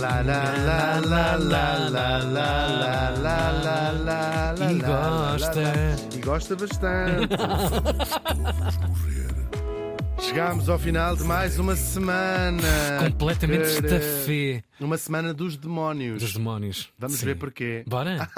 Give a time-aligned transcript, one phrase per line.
[0.00, 5.72] La la la la la la la la la la la la E gosta.
[6.14, 7.36] E gosta bastante.
[10.18, 12.62] Chegámos ao final de mais uma semana.
[13.10, 16.22] Completamente estafé Uma semana dos demónios.
[16.22, 16.88] dos demónios.
[16.98, 17.26] Vamos Sim.
[17.26, 17.84] ver porquê.
[17.86, 18.28] Bora?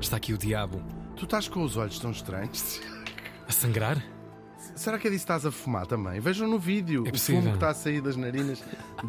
[0.00, 0.80] Está aqui o diabo
[1.16, 2.80] Tu estás com os olhos tão estranhos.
[3.48, 3.96] a sangrar?
[4.74, 6.20] Será que é disso que estás a fumar também?
[6.20, 7.40] Vejam no vídeo É o possível.
[7.42, 8.62] fumo que está a sair das narinas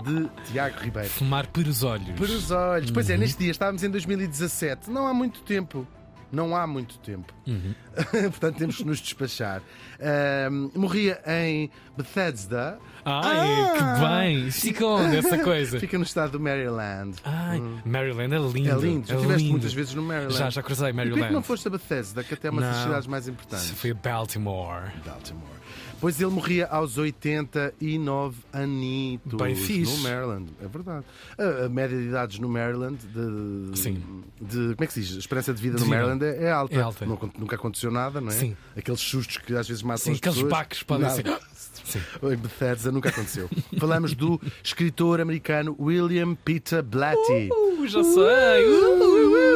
[0.03, 1.09] de Tiago Ribeiro.
[1.09, 2.09] Fumar para os olhos.
[2.15, 2.91] Para os olhos.
[2.91, 3.19] Pois é, Uhum.
[3.19, 4.89] neste dia estávamos em 2017.
[4.89, 5.87] Não há muito tempo.
[6.31, 7.33] Não há muito tempo.
[7.47, 7.73] Uhum.
[8.29, 9.61] Portanto, temos que nos despachar.
[9.99, 12.79] Ahm, morria em Bethesda.
[13.05, 13.73] Ai, Ah!
[13.75, 14.05] que
[14.43, 14.51] bem!
[14.51, 15.79] Fica onde essa coisa?
[15.81, 17.15] Fica no estado do Maryland.
[17.23, 18.69] Ai, Maryland é lindo.
[18.69, 19.07] É lindo.
[19.07, 19.51] Já é estiveste lindo.
[19.51, 20.37] muitas vezes no Maryland.
[20.37, 21.27] Já, já cruzei E porquê Maryland.
[21.27, 23.69] que não foste a Bethesda, que até é uma das cidades mais importantes?
[23.71, 24.91] Foi a Baltimore.
[25.05, 25.59] Baltimore.
[26.01, 29.97] Pois ele morria aos 89 anitos Bem fixe.
[29.97, 30.49] no Maryland.
[30.63, 31.05] É verdade.
[31.37, 34.01] A, a média de idades no Maryland, de, Sim.
[34.39, 35.15] de- como é que se diz?
[35.17, 35.97] A esperança de vida De no vida.
[35.97, 36.75] Maryland é, é alta.
[36.75, 37.05] É alta.
[37.05, 38.31] Nunca aconteceu nada, não é?
[38.31, 38.57] Sim.
[38.77, 40.51] Aqueles sustos que às vezes matam Sim, as aqueles pessoas.
[40.51, 41.15] baques podem Nada.
[41.15, 41.39] ser.
[41.85, 41.99] Sim.
[42.23, 43.49] Em Bethesda nunca aconteceu.
[43.79, 47.49] Falamos do escritor americano William Peter Blatty.
[47.51, 49.48] Uh, já sei!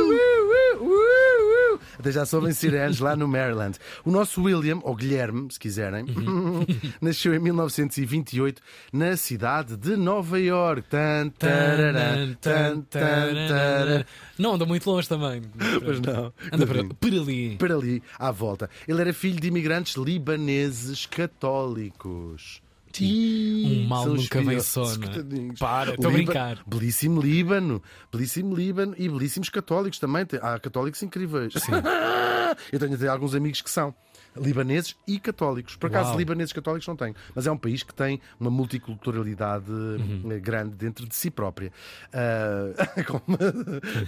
[2.03, 3.79] Até já soube em sirenes lá no Maryland.
[4.03, 6.05] O nosso William, ou Guilherme, se quiserem,
[6.99, 10.89] nasceu em 1928 na cidade de Nova York.
[10.89, 14.03] Tan, tarará, tan, tan.
[14.37, 15.43] Não anda muito longe também.
[15.81, 16.33] Pois não.
[16.51, 17.55] Anda por, por ali.
[17.55, 18.69] Para ali, à volta.
[18.85, 22.62] Ele era filho de imigrantes libaneses católicos.
[23.01, 25.57] Um mal São nunca vem só, é?
[25.59, 26.63] Para, estou a brincar.
[26.67, 30.25] Belíssimo Líbano, belíssimo Líbano e belíssimos católicos também.
[30.41, 31.53] Há católicos incríveis.
[32.71, 33.95] Eu tenho até alguns amigos que são
[34.35, 35.75] libaneses e católicos.
[35.75, 36.17] Por acaso, Uau.
[36.17, 40.31] libaneses e católicos não tenho, mas é um país que tem uma multiculturalidade Uhum.
[40.31, 41.71] eh, grande dentro de si própria.
[42.11, 43.37] Ah, como-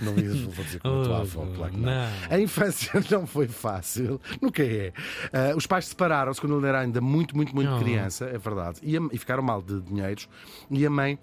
[0.01, 0.13] Não
[0.51, 1.85] vou dizer como a tua Oh, avó, claro que não.
[1.91, 2.07] não.
[2.29, 4.91] A infância não foi fácil, nunca é.
[5.31, 7.79] Ah, os pais separaram-se quando ele era ainda muito, muito, muito Oh.
[7.79, 10.27] criança, é verdade, e, e ficaram mal de dinheiros.
[10.69, 11.17] E a mãe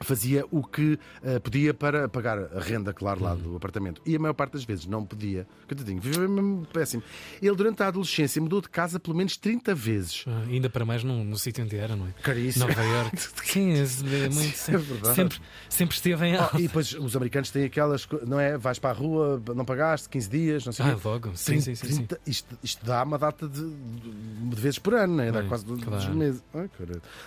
[0.00, 4.02] fazia o que ah, podia para pagar a renda, claro, lá do apartamento.
[4.04, 5.46] E a maior parte das vezes não podia.
[5.68, 7.02] Coitadinho, viveu mesmo péssimo.
[7.40, 10.24] Ele, durante a adolescência, mudou de casa pelo menos 30 vezes.
[10.26, 12.10] Ah, ainda para mais no, no sítio onde era, não é?
[12.22, 12.66] Caríssimo.
[12.66, 13.16] Nova York.
[13.44, 13.76] Sim, é,
[14.24, 14.56] é muito.
[14.56, 15.14] Sim, é verdade.
[15.14, 15.38] sempre,
[15.68, 16.56] sempre esteve em alta.
[16.56, 18.58] Oh, e depois os americanos têm aquelas, não é?
[18.58, 21.30] Vais para a rua, não pagaste 15 dias, não sei o Ah, logo.
[21.36, 21.86] Sim, sim, sim.
[21.86, 21.94] sim.
[22.06, 25.30] 30 Isto, isto dá uma data de, de- vezes por ano, né?
[25.30, 25.98] dá Bem, quase todos claro.
[26.02, 26.42] os meses.
[26.52, 26.68] Ai,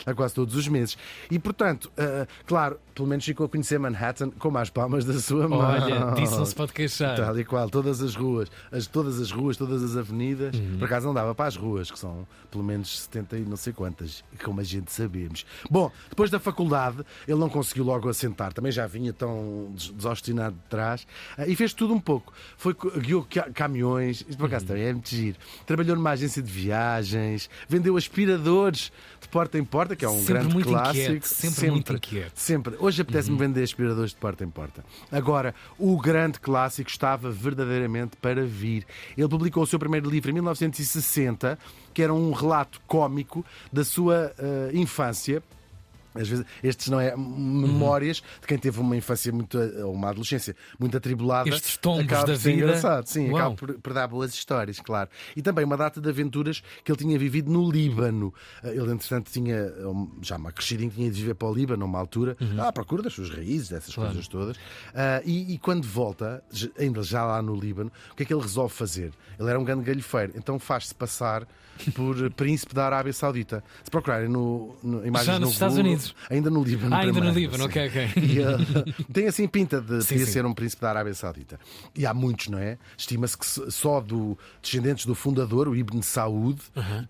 [0.06, 0.98] dá quase todos os meses.
[1.32, 2.57] E portanto, ah, claro,
[2.96, 5.60] pelo menos ficou a conhecer Manhattan como as palmas da sua mão.
[5.60, 7.16] Olha, disso não se pode queixar.
[7.16, 10.56] Tal e qual, todas as ruas, as, todas as ruas, todas as avenidas.
[10.56, 10.78] Uhum.
[10.80, 13.72] Por acaso não dava para as ruas, que são pelo menos 70 e não sei
[13.74, 15.46] quantas, como a gente sabemos.
[15.70, 16.98] Bom, depois da faculdade,
[17.28, 21.06] ele não conseguiu logo assentar, também já vinha tão des- desobstinado de trás,
[21.38, 22.34] ah, e fez tudo um pouco.
[22.58, 24.68] Foi, guiou ca- caminhões, isto por acaso Uhum.
[24.70, 25.38] também é muito giro.
[25.66, 28.92] Trabalhou numa agência de viagens, vendeu aspiradores
[29.22, 31.00] de porta em porta, que é um Sempre grande muito clássico.
[31.06, 32.32] inquieto, sempre muito inquieto.
[32.48, 32.78] Sempre.
[32.80, 34.82] Hoje apetece-me vender aspiradores de porta em porta.
[35.12, 38.86] Agora, o grande clássico estava verdadeiramente para vir.
[39.18, 41.60] Ele publicou o seu primeiro livro em 1960,
[41.94, 45.44] que era um relato cómico da sua eh, infância.
[46.20, 50.56] Às vezes, estes não é memórias de quem teve uma infância muito, ou uma adolescência
[50.80, 51.50] muito atribulada.
[51.50, 52.64] Estes tombos acaba da vida.
[52.64, 53.38] engraçado, sim, Uau.
[53.38, 55.10] acaba por, por dar boas histórias, claro.
[55.36, 58.34] E também uma data de aventuras que ele tinha vivido no Líbano.
[58.64, 59.58] Eh, Ele, entretanto, tinha
[59.88, 63.14] um, já uma crescidinha, tinha de viver para o Líbano, uma altura, à procura das
[63.14, 64.12] suas raízes, dessas Claro.
[64.12, 64.58] coisas todas.
[64.94, 66.44] Ah, e, e quando volta,
[66.78, 69.12] ainda já lá no Líbano, o que é que ele resolve fazer?
[69.40, 71.48] Ele era um grande galhofeiro, então faz-se passar
[71.96, 73.64] por príncipe da Arábia Saudita.
[73.84, 76.16] Se procurarem no, no imagens Já nos no Estados Google, Unidos.
[76.30, 76.96] Ainda no Líbano.
[76.96, 77.70] Ah, ainda no Líbano, sim.
[77.70, 78.08] ok, ok.
[78.28, 80.26] E, uh, tem assim pinta de Sim, sim.
[80.26, 81.60] ser um príncipe da Arábia Saudita.
[81.96, 82.78] E há muitos, não é?
[82.98, 86.60] Estima-se que só do descendentes do fundador, o Ibn Saud,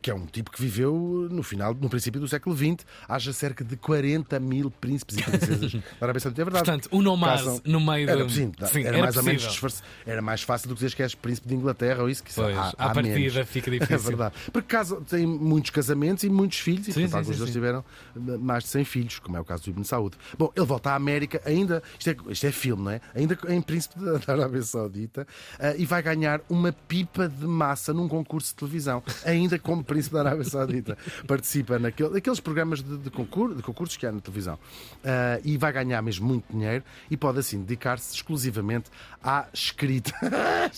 [0.02, 3.64] que é um tipo que viveu no final, no princípio do século XX, haja cerca
[3.64, 6.42] de 40 mil príncipes e princesas da Arábia Saudita.
[6.42, 6.66] É verdade.
[6.66, 9.70] Portanto, o Casam- no meio era, do- sim, Sim, era, era mais ou menos possível.
[9.70, 12.34] disfarce- Era mais fácil do que dizer que és príncipe de Inglaterra ou isso que
[12.34, 13.50] Pois, há, à há partida menos.
[13.50, 14.00] fica É difícil.
[14.00, 14.36] verdade.
[14.58, 18.64] Porque caso, tem muitos casamentos e muitos filhos, e Sim, portanto, alguns deles tiveram mais
[18.64, 20.18] de 100 filhos, como é o caso do Ibn Saúde.
[20.36, 23.02] Bom, ele volta à América, ainda, isto é, isto é filme, não é?
[23.14, 25.28] Ainda em príncipe da, Arábia Saudita,
[25.60, 30.16] eh, e vai ganhar uma pipa de massa num concurso de televisão, ainda como príncipe
[30.16, 30.98] da Arábia Saudita.
[31.28, 34.58] Participa naquele, naqueles programas de, de, concur, de concursos que há na televisão.
[35.04, 38.90] Eh, e vai ganhar mesmo muito dinheiro e pode assim dedicar-se exclusivamente
[39.24, 40.14] à escrita.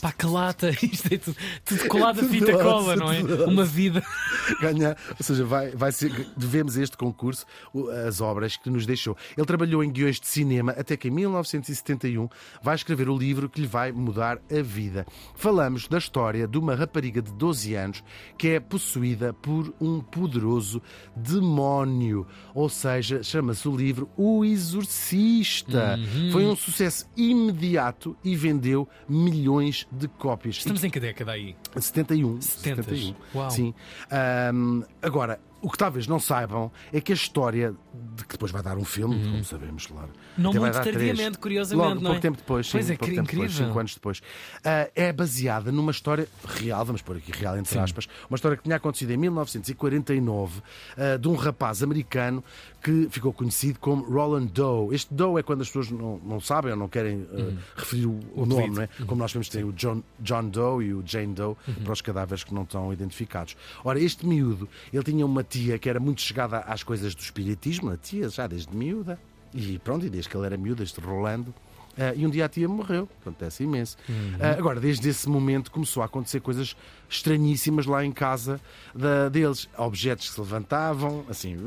[0.01, 0.69] Pá, que lata!
[0.83, 3.21] Isto é tudo, tudo colado a fita cola, não é?
[3.45, 4.04] Uma vida.
[4.60, 7.45] ganhar, ou seja, vai, vai ser, devemos a este concurso
[8.07, 9.16] as obras que nos deixou.
[9.38, 12.27] Ele trabalhou em guiões de cinema até que em 1971
[12.62, 15.06] vai escrever o livro que lhe vai mudar a vida.
[15.36, 18.04] Falamos da história de uma rapariga de 12 anos
[18.38, 20.81] que é possuída por um poderoso
[21.15, 22.25] demónio.
[22.54, 25.98] Ou seja, chama-se o livro O Exorcista.
[25.98, 26.31] Uhum.
[26.31, 30.57] Foi um sucesso imediato e vendeu milhões de cópias.
[30.57, 31.56] Estamos em que década aí?
[31.75, 32.42] 71.
[32.42, 32.83] 70.
[32.83, 33.15] 71.
[33.36, 33.50] Uau.
[33.59, 33.73] Sim.
[34.09, 37.73] Ahm, agora, o que talvez não saibam é que a história
[38.15, 40.07] de que depois vai dar um filme, como sabemos, claro.
[40.07, 40.44] Uhum.
[40.44, 40.95] Não muito dar três.
[40.95, 42.13] tardiamente, curiosamente, Logo, não é?
[42.13, 43.67] pouco tempo depois, sim, Pois é, pouco tempo depois, incrível.
[43.67, 44.21] cinco anos depois.
[44.63, 48.63] Ah, é baseada numa história real, vamos pôr aqui real entre aspas, uma história que
[48.63, 50.61] tinha acontecido em 1949
[50.97, 52.44] ah, de um rapaz americano
[52.81, 54.95] que ficou conhecido como Roland Doe.
[54.95, 58.19] Este Doe é quando as pessoas não, não sabem ou não querem ah, referir o,
[58.33, 58.89] o nome, não é?
[59.05, 61.73] Como nós vemos, tem o John, John Doe e o Jane Doe Uhum.
[61.83, 63.55] para os cadáveres que não estão identificados.
[63.83, 67.90] Ora, este miúdo, ele tinha uma tia que era muito chegada às coisas do espiritismo,
[67.92, 69.19] a tia já desde miúda.
[69.54, 71.54] E pronto, e desde que ele era miúdo, este Rolando.
[71.98, 73.98] ah, e um dia a tia morreu, acontece imenso.
[74.40, 76.75] Ah, agora, desde esse momento começou a acontecer coisas
[77.10, 78.62] estranhíssimas lá em casa
[78.94, 79.68] da- deles.
[79.78, 81.57] Objetos que se levantavam, assim,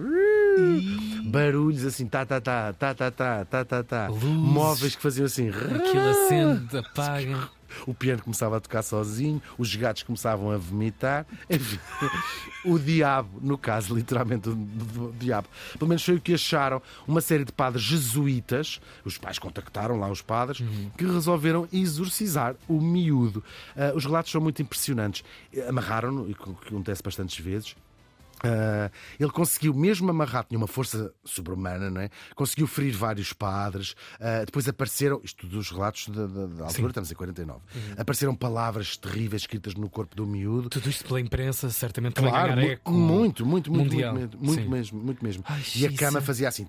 [1.24, 4.08] barulhos assim, tá, tá, tá, tá, tá, tá, tá, tá, tá.
[4.10, 7.50] Móveis que faziam assim, Aquilo acende, apaga.
[7.86, 11.78] O piano começava a tocar sozinho, os gatos começavam a vomitar, enfim,
[12.64, 15.48] o diabo, no caso, literalmente, o, diabo.
[15.78, 20.10] Pelo menos foi o que acharam uma série de padres jesuítas, os pais contactaram lá
[20.10, 20.62] os padres,
[20.96, 23.42] que resolveram exorcizar o miúdo.
[23.76, 25.24] Ah, os relatos são muito impressionantes.
[25.68, 27.76] Amarraram-no, e o que acontece bastantes vezes.
[28.44, 32.10] Ah, ele conseguiu, mesmo amarrado, tinha uma força sobre-humana, não é?
[32.34, 33.94] Conseguiu ferir vários padres.
[34.20, 37.60] Ah, depois apareceram, isto dos relatos da, da- da altura, estamos em 49,
[37.96, 40.68] apareceram palavras terríveis escritas no corpo do miúdo.
[40.68, 42.90] Tudo isto pela imprensa, certamente Claro, eco.
[42.90, 44.14] muito, muito, muito, mundial.
[44.14, 44.68] muito, muito Sim.
[44.68, 45.44] mesmo, muito mesmo.
[45.46, 46.66] Ai, e a cama fazia assim,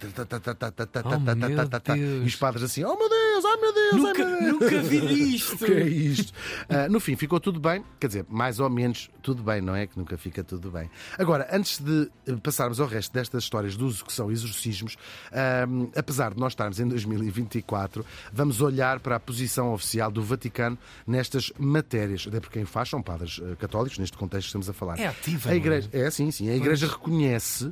[1.06, 4.52] Oh, e os padres assim, oh meu Deus, oh meu Deus, Nunca, oh meu Deus.
[4.72, 5.58] nunca vi isto.
[5.64, 6.34] Que é isto?
[6.70, 9.88] Ah, no fim, ficou tudo bem, quer dizer, mais ou menos tudo bem, não é?
[9.88, 10.90] Que nunca fica tudo bem.
[11.18, 14.98] Agora, antes de eh, passarmos ao resto destas histórias dos que são exorcismos,
[15.32, 20.78] ahm, apesar de nós estarmos em 2024, vamos olhar para a posição oficial do Vaticano
[21.08, 22.26] nestas matérias.
[22.28, 25.00] Até porque quem faz são padres eh, católicos, neste contexto que estamos a falar.
[25.00, 25.56] É ativa, A é?
[25.56, 26.50] igreja, é sim, sim.
[26.50, 27.72] A igreja reconhece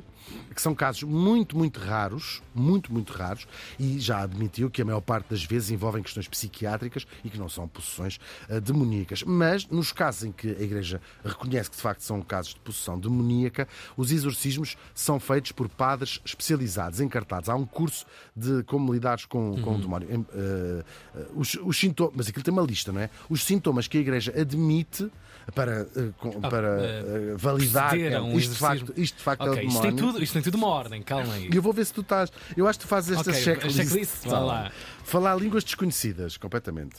[0.54, 3.46] que são casos muito, muito raros, muito, muito raros,
[3.78, 7.48] e já admitiu que a maior parte das vezes envolvem questões psiquiátricas e que não
[7.48, 9.22] são possessões ah, demoníacas.
[9.22, 12.98] Mas nos casos em que a igreja reconhece que de facto são casos de possessão
[12.98, 17.48] demoníaca, os exorcismos são feitos por padres especializados, encartados.
[17.48, 18.04] Há um curso
[18.36, 20.08] de como lidares com, com o demónio.
[20.10, 20.84] Em, ah,
[21.14, 23.10] ah, os, os sintomas, mas aquilo tem uma lista, não é?
[23.28, 25.10] Os sintomas que a igreja admite
[25.54, 29.16] para, ah, com- para ah, ah, validar que proceder a um isto, de facto, isto
[29.18, 29.96] de facto é Ok, o isto demónio.
[29.96, 31.48] tem, tudo, isto tem tudo uma ordem, calma aí.
[31.52, 32.30] E eu vou ver se tu estás.
[32.56, 33.76] Eu acho que tu fazes esta Ok, checklist.
[33.76, 34.72] checklist, vá lá.
[35.04, 36.96] Falar línguas desconhecidas, completamente.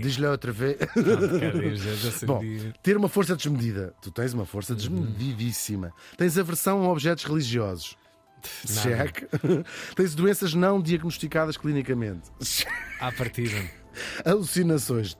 [0.00, 0.76] Diz-lhe outra vez.
[2.24, 2.42] Bom,
[2.82, 3.94] ter uma força desmedida.
[4.00, 4.78] Tu tens uma força Uhum.
[4.78, 5.92] desmedidíssima.
[6.16, 7.96] Tens aversão a objetos religiosos.
[8.66, 9.24] Check.
[9.96, 12.30] Tens doenças não diagnosticadas clinicamente.
[13.00, 13.56] À partida.
[14.24, 15.16] Alucinações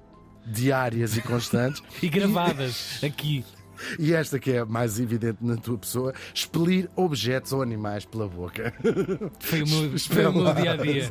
[0.46, 1.82] diárias e constantes.
[2.02, 3.44] E gravadas aqui.
[3.98, 8.72] E esta que é mais evidente na tua pessoa: expelir objetos ou animais pela boca.
[9.40, 11.08] Foi o meu, foi o meu dia a dia.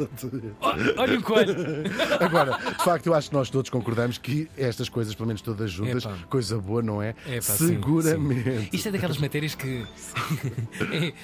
[0.97, 1.55] Olha o coelho!
[2.19, 5.71] Agora, de facto, eu acho que nós todos concordamos que estas coisas, pelo menos todas
[5.71, 6.15] juntas, Epá.
[6.29, 7.15] coisa boa, não é?
[7.25, 8.43] É, sim, Seguramente.
[8.43, 8.69] sim.
[8.73, 9.85] Isto é daquelas matérias que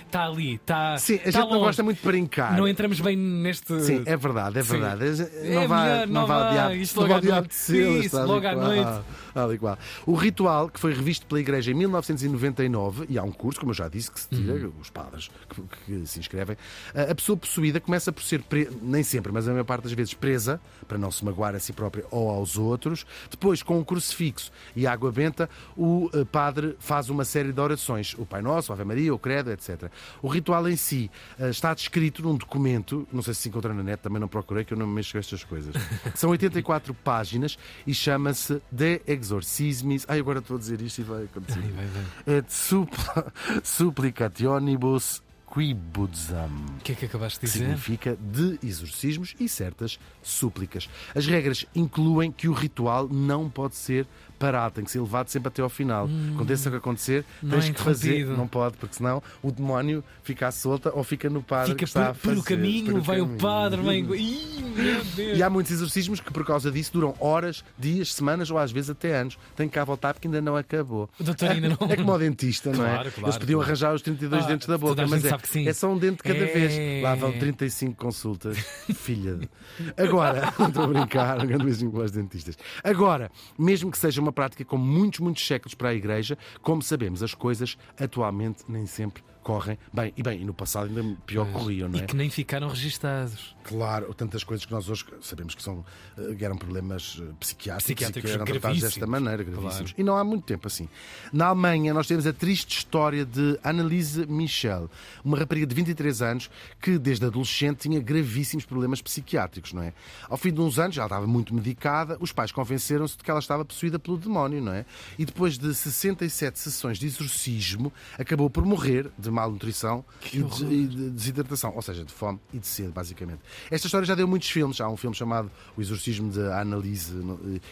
[0.05, 0.97] está ali, está.
[0.97, 2.57] Sim, a gente não gosta muito de brincar.
[2.57, 3.79] Não entramos bem neste.
[3.81, 4.69] Sim, é verdade, é Sim.
[4.79, 5.03] verdade.
[5.03, 9.55] É Não vai, melhor, não não vai vá, isto logo vai à noite.
[9.55, 9.77] e qual.
[10.05, 13.75] O ritual que foi revisto pela Igreja em 1999, e há um curso, como eu
[13.75, 14.71] já disse, que se tira, Uhum.
[14.81, 15.61] os padres que,
[16.01, 16.57] que se inscrevem,
[16.93, 19.93] a a pessoa possuída começa por ser, pre- nem sempre, mas a maior parte das
[19.93, 23.05] vezes, presa, para não se magoar a si própria ou aos outros.
[23.29, 28.13] Depois, com um crucifixo e água benta, o eh, padre faz uma série de orações,
[28.17, 29.89] o Pai Nosso, a Ave Maria, o Credo, etc.
[30.21, 31.09] O ritual em si
[31.39, 34.63] eh, está descrito num documento, não sei se se encontra na net, também não procurei,
[34.65, 35.73] que eu não me mexo com estas coisas.
[36.15, 37.57] São 84 páginas
[37.87, 40.05] e chama-se De Exorcismis.
[40.07, 41.59] Ai, agora estou a dizer isto e vai acontecer.
[41.59, 42.37] Vai, vai, vai.
[42.37, 45.21] Et supla, supplicationibus
[45.53, 47.59] quibudzam O que é que acabaste de dizer?
[47.65, 50.89] significa de exorcismos e certas súplicas.
[51.13, 54.07] As regras incluem que o ritual não pode ser
[54.41, 56.09] parado, tem que ser levado sempre até ao final.
[56.35, 58.25] Aconteça o que acontecer, Não tens é que fazer.
[58.27, 61.73] Não pode, porque senão o demónio fica à solta ou fica no padre.
[61.75, 64.03] Fica por, por o fazer, caminho, vai o padre, vem.
[64.15, 65.37] Ih, meu Deus!
[65.37, 68.89] E há muitos exorcismos que, por causa disso, duram horas, dias, semanas ou às vezes
[68.89, 69.37] até anos.
[69.55, 71.09] Tem que cá voltar porque ainda não acabou.
[71.19, 71.91] O doutor ainda não.
[71.91, 72.89] É como ao dentista, não é?
[72.93, 73.69] Claro, claro, Eles podiam claro.
[73.69, 75.31] arranjar os 32 Ah, dentes da boca, mas é,
[75.67, 76.45] é só um dente cada É.
[76.45, 77.03] vez.
[77.03, 78.57] Lá vão 35 consultas.
[78.95, 79.49] Filha de.
[79.97, 82.57] Agora, estou a brincar, um grande beijinho para os dentistas.
[82.83, 87.21] Agora, mesmo que seja uma prática com muitos, muitos séculos para a Igreja, como sabemos,
[87.23, 90.13] as coisas atualmente nem sempre correm bem.
[90.15, 92.05] E bem, e no passado ainda pior corriam, não E é?
[92.05, 93.55] que nem ficaram registados.
[93.63, 95.83] Claro, tantas coisas que nós hoje sabemos que são
[96.17, 99.91] eh, que eram problemas eh, psiquiátricos, Psiquiátricos e que eram tratados desta maneira, gravíssimos.
[99.91, 99.93] Claro.
[99.97, 100.87] E não há muito tempo assim.
[101.31, 104.89] Na Alemanha, nós temos a triste história de Anneliese Michel,
[105.23, 106.49] uma rapariga de 23 anos
[106.81, 109.93] que, desde adolescente, tinha gravíssimos problemas psiquiátricos, não é?
[110.29, 113.39] Ao fim de uns anos, ela estava muito medicada, os pais convenceram-se de que ela
[113.39, 114.85] estava possuída pelo demónio, não é?
[115.17, 120.87] E depois de 67 sessões de exorcismo, acabou por morrer de malnutrição e de, e
[120.87, 123.39] de desidratação, ou seja, de fome e de sede, basicamente.
[123.69, 124.79] Esta história já deu muitos filmes.
[124.81, 127.13] Há um filme chamado O Exorcismo de Annalise.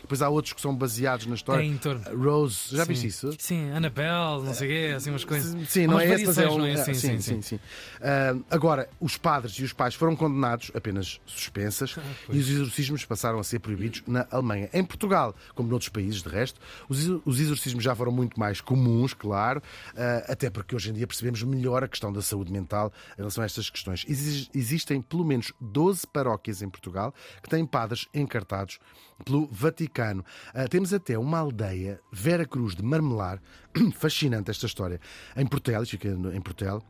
[0.01, 1.61] Depois há outros que são baseados na história.
[1.61, 2.01] É em torno.
[2.17, 3.07] Rose, já viste Sim.
[3.07, 3.35] isso?
[3.39, 5.69] Sim, Annabelle, não sei o quê, assim umas coisas.
[5.69, 6.65] Sim, não é esse, mas é um.
[6.65, 6.71] é?
[6.73, 7.41] é, Sim, sim, sim.
[7.41, 7.59] sim.
[8.01, 12.01] Ah, agora, os padres e os pais foram condenados a penas suspensas Ah,
[12.31, 14.69] e os exorcismos passaram a ser proibidos na Alemanha.
[14.73, 18.61] Em Portugal, como noutros países, de resto, os exor- os exorcismos já foram muito mais
[18.61, 19.61] comuns, claro,
[19.97, 23.41] ah, até porque hoje em dia percebemos melhor a questão da saúde mental em relação
[23.41, 24.05] a estas questões.
[24.07, 28.79] Exis- Existem pelo menos 12 paróquias em Portugal que têm padres encartados
[29.25, 30.23] pelo Vaticano.
[30.53, 33.41] Ah, temos até uma aldeia, Vera Cruz de Marmelar,
[33.97, 34.99] fascinante esta história,
[35.35, 36.81] em Portel, fica em Portel,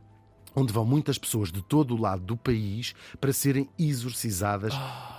[0.54, 4.74] onde vão muitas pessoas de todo o lado do país para serem exorcizadas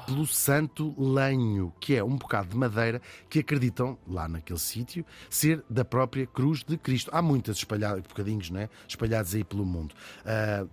[0.06, 5.64] pelo Santo Lenho, que é um bocado de madeira que acreditam, lá naquele sítio, ser
[5.70, 7.10] da própria cruz de Cristo.
[7.14, 8.70] Há muitas espalhadas, bocadinhos, né?
[8.88, 9.96] espalhados aí pelo mundo.
[10.26, 10.66] Ah,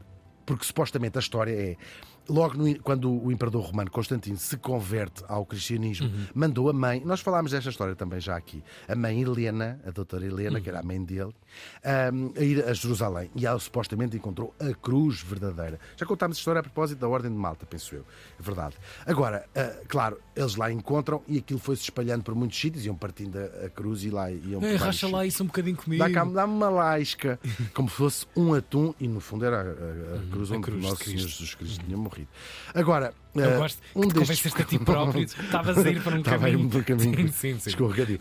[0.48, 1.76] porque supostamente a história é.
[2.28, 7.20] Logo no- quando o imperador romano Constantino se converte ao cristianismo, mandou a mãe, nós
[7.20, 10.82] falámos desta história também já aqui, a mãe Helena, a doutora Helena, que era a
[10.82, 11.32] mãe dele,
[11.84, 13.30] ahm, a ir a Jerusalém.
[13.34, 15.80] E ela supostamente encontrou a cruz verdadeira.
[15.96, 18.04] Já contámos a história a propósito da Ordem de Malta, penso eu.
[18.38, 18.76] É verdade.
[19.06, 23.38] Agora, ah, claro, eles lá encontram e aquilo foi-se espalhando por muitos sítios, iam partindo
[23.38, 26.02] a, a cruz e lá iam vários racha lá isso um bocadinho comigo.
[26.02, 26.08] Dá
[26.38, 27.40] Dá-me uma lasca,
[27.74, 30.64] como se fosse um atum, e no fundo era a, a- a cruz a onde
[30.64, 31.04] cruz de nosso.
[31.04, 32.17] Senhor Jesus Cristo tinha morrido.
[32.74, 35.22] Agora, Eu eh, gosto um que te destes- convenceste a ti próprio.
[35.24, 36.68] Estavas a ir para um Estava caminho.
[36.70, 37.70] por um caminho Sim, sim, sim.
[37.70, 38.18] escorregadio.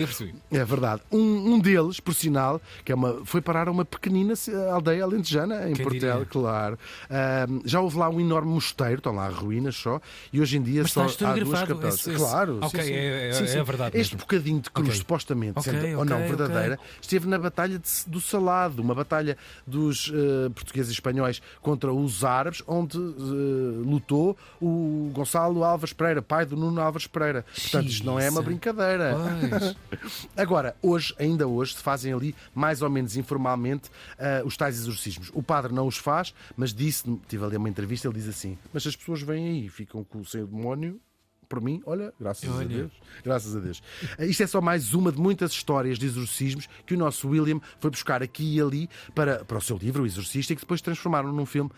[0.51, 1.01] É verdade.
[1.11, 4.33] Um, um deles, por sinal, que é uma, foi parar a uma pequenina
[4.71, 6.25] aldeia alentejana, em Quem Portel, diria?
[6.25, 6.77] claro.
[7.09, 9.99] Ahm, já houve lá um enorme mosteiro, estão lá ruínas só,
[10.31, 11.95] e hoje em dia Mas só há duas capelas.
[11.95, 14.19] esse- esse- Claro, Ok, é- é- é verdade Este mesmo.
[14.19, 14.99] bocadinho de cruz, Ok.
[14.99, 20.11] supostamente, Ok, sendo ou não verdadeira, esteve na Batalha de- do Salado, uma batalha dos
[20.13, 26.45] eh, portugueses e espanhóis contra os árabes, onde eh, lutou o Gonçalo Álvares Pereira, pai
[26.45, 27.45] do Nuno Álvares Pereira.
[27.53, 29.15] Portanto, isto não é uma brincadeira.
[29.49, 30.27] Pois.
[30.35, 33.89] Agora, hoje, ainda hoje, se fazem ali, mais ou menos informalmente,
[34.19, 35.31] ah, os tais exorcismos.
[35.33, 38.85] O padre não os faz, mas disse, tive ali uma entrevista, ele diz assim: Mas
[38.85, 40.99] as pessoas vêm aí e ficam com o seu demónio.
[41.49, 42.67] Por mim, olha, graças a Olha.
[42.67, 42.91] Deus.
[43.23, 43.81] Graças a Deus.
[44.17, 47.59] Ah, Isto é só mais uma de muitas histórias de exorcismos que o nosso William
[47.79, 50.81] foi buscar aqui e ali para, para o seu livro, O Exorcista, e que depois
[50.81, 51.69] transformaram num filme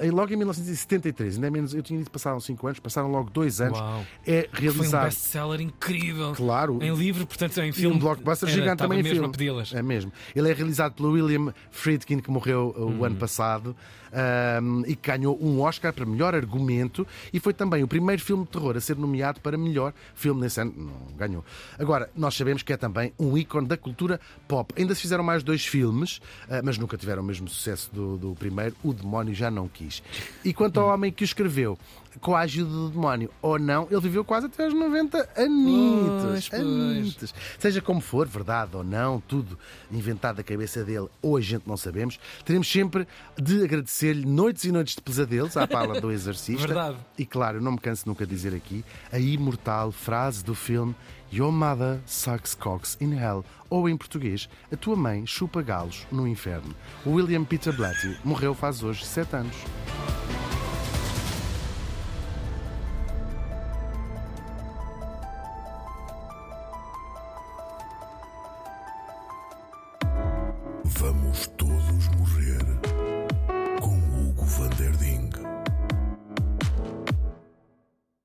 [0.00, 1.34] em logo em 1973.
[1.34, 3.78] Ainda é menos, eu tinha dito que passaram 5 anos, passaram logo 2 anos.
[3.78, 4.04] Uau.
[4.26, 5.04] É Foi um realizado.
[5.04, 6.32] best-seller incrível.
[6.34, 6.78] Claro.
[6.82, 7.96] Em livro, portanto, em E filme.
[7.96, 9.60] um blockbuster era- gigante também em mesmo filme.
[9.74, 9.78] a.
[9.78, 10.10] É mesmo.
[10.34, 13.00] Ele é realizado pelo William Friedkin, que morreu uh, Uhum.
[13.00, 13.76] o ano passado
[14.12, 18.44] um, e que ganhou um Oscar para melhor argumento e foi também o primeiro filme
[18.44, 20.72] de terror a ser nomeado para melhor filme nesse ano.
[20.76, 21.44] Não ganhou.
[21.78, 24.72] Agora, nós sabemos que é também um ícone da cultura pop.
[24.76, 28.34] Ainda se fizeram mais dois filmes, uh, mas nunca tiveram o mesmo sucesso do, do
[28.34, 28.76] primeiro.
[28.82, 30.02] O Demónio já não quis.
[30.44, 31.78] E quanto ao homem que o escreveu,
[32.20, 36.22] com a ajuda do demónio ou não, ele viveu quase até aos 90 anitos.
[36.22, 36.62] Pois, pois.
[36.62, 37.34] anitos.
[37.58, 39.58] Seja como for, verdade ou não, tudo
[39.90, 43.06] inventado da cabeça dele, ou a gente não sabemos, teremos sempre
[43.40, 43.62] de
[44.02, 46.66] agradecer-lhe noites e noites de pesadelos à pala do exorcista.
[46.66, 46.96] Verdade.
[47.16, 50.94] E claro, não me canso nunca de dizer aqui a imortal frase do filme
[51.32, 56.28] Your mother sucks cocks in hell, ou em português, a tua mãe chupa galos no
[56.28, 56.74] inferno.
[57.06, 59.56] O William Peter Blatty morreu faz hoje sete anos.